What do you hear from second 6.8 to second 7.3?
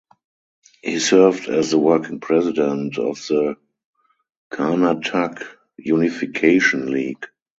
League.